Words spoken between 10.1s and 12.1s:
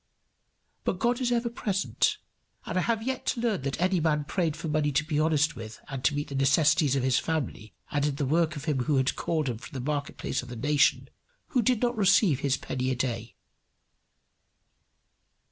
place of the nation, who did not